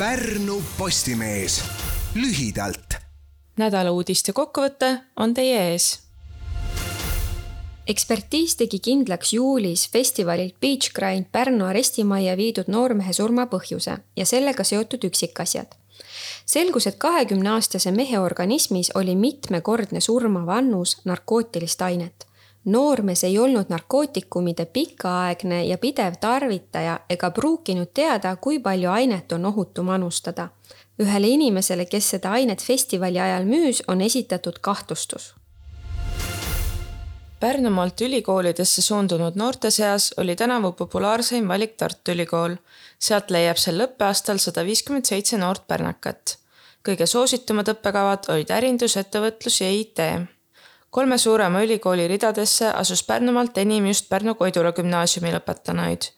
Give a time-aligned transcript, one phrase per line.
[0.00, 1.64] Pärnu Postimees
[2.14, 2.94] lühidalt.
[3.56, 5.88] nädala uudiste kokkuvõte on teie ees.
[7.86, 14.64] ekspertiis tegi kindlaks juulis festivalilt Beach Grind Pärnu arestimajja viidud noormehe surma põhjuse ja sellega
[14.64, 15.76] seotud üksikasjad
[16.46, 22.29] selgus, et kahekümne aastase mehe organismis oli mitmekordne surmav annus narkootilist ainet
[22.64, 29.46] noormees ei olnud narkootikumide pikaaegne ja pidev tarvitaja ega pruukinud teada, kui palju ainet on
[29.46, 30.48] ohutu manustada.
[31.00, 35.34] ühele inimesele, kes seda ainet festivali ajal müüs, on esitatud kahtlustus.
[37.40, 42.56] Pärnumaalt ülikoolidesse suundunud noorte seas oli tänavu populaarseim valik Tartu Ülikool.
[42.98, 46.36] sealt leiab sel õppeaastal sada viiskümmend seitse noort pärnakat.
[46.88, 49.98] kõige soositumad õppekavad olid ärindus, ettevõtlus ja IT
[50.90, 56.10] kolme suurema ülikooli ridadesse asus Pärnumaalt enim just Pärnu Koidula gümnaasiumi lõpetanuid.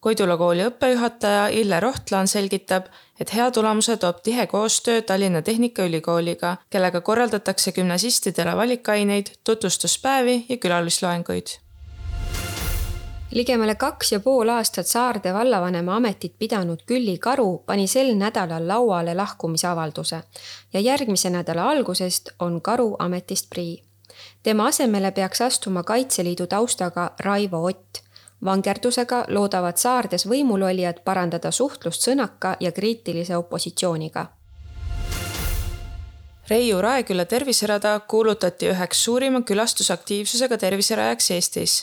[0.00, 7.00] Koidula kooli õppejuhataja Ille Rohtlaan selgitab, et hea tulemuse toob tihe koostöö Tallinna Tehnikaülikooliga, kellega
[7.00, 11.58] korraldatakse gümnasistidele valikaineid, tutvustuspäevi ja külalisloenguid
[13.34, 19.14] ligemale kaks ja pool aastat Saarde vallavanema ametit pidanud Külli Karu pani sel nädalal lauale
[19.14, 20.20] lahkumisavalduse
[20.72, 23.82] ja järgmise nädala algusest on Karu ametist prii
[24.42, 28.04] tema asemele peaks astuma Kaitseliidu taustaga Raivo Ott.
[28.44, 34.26] vangerdusega loodavad Saardes võimulolijad parandada suhtlust sõnaka ja kriitilise opositsiooniga.
[36.48, 41.78] Reiu Raeküla terviserada kuulutati üheks suurima külastusaktiivsusega terviserajaks Eestis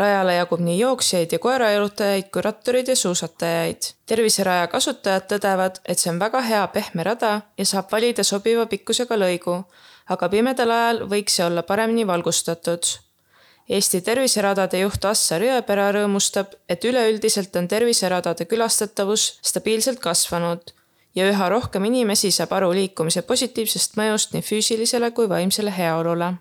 [0.00, 3.92] rajale jagub nii jooksjaid ja koerajalutajaid kui rattureid ja suusatajaid.
[4.06, 9.18] terviseraja kasutajad tõdevad, et see on väga hea pehme rada ja saab valida sobiva pikkusega
[9.18, 9.64] lõigu
[10.08, 12.88] aga pimedal ajal võiks see olla paremini valgustatud.
[13.70, 20.74] Eesti terviseradade juht Assar Jõepera rõõmustab, et üleüldiselt on terviseradade külastatavus stabiilselt kasvanud
[21.14, 26.34] ja üha rohkem inimesi saab aru liikumise positiivsest mõjust nii füüsilisele kui vaimsele heaolule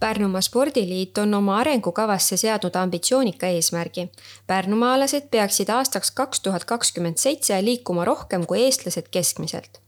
[0.00, 4.10] Pärnumaa Spordiliit on oma arengukavasse seadnud ambitsioonika eesmärgi.
[4.46, 9.80] pärnumaalased peaksid aastaks kaks tuhat kakskümmend seitse liikuma rohkem kui eestlased keskmiselt.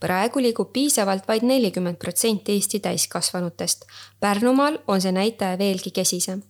[0.00, 3.84] praegu liigub piisavalt vaid nelikümmend protsenti Eesti täiskasvanutest.
[4.20, 6.42] Pärnumaal on see näitaja veelgi kesisem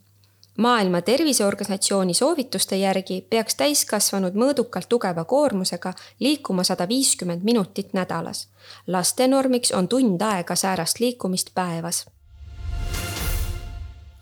[0.59, 8.49] maailma Terviseorganisatsiooni soovituste järgi peaks täiskasvanud mõõdukalt tugeva koormusega liikuma sada viiskümmend minutit nädalas.
[8.87, 12.05] laste normiks on tund aega säärast liikumist päevas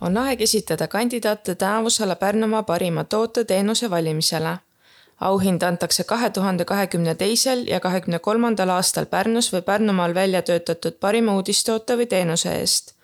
[0.01, 4.57] on aeg esitada kandidaate tänavusele Pärnumaa parima toote-teenuse valimisele.
[5.21, 10.93] auhind antakse kahe tuhande kahekümne teisel ja kahekümne kolmandal aastal Pärnus või Pärnumaal välja töötatud
[11.01, 12.95] parima uudistoote või teenuse eest.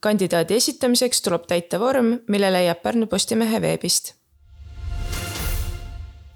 [0.00, 4.18] kandidaadi esitamiseks tuleb täita vorm, mille leiab Pärnu Postimehe veebist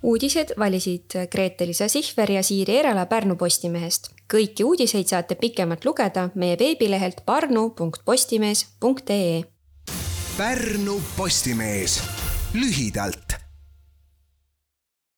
[0.03, 4.11] uudised valisid Grete-Liisa Sihver ja Siiri Erala Pärnu Postimehest.
[4.35, 9.43] kõiki uudiseid saate pikemalt lugeda meie veebilehelt parnu.postimees.ee
[10.43, 12.03] Pärnu Postimees.
[12.53, 13.22] Lühidalt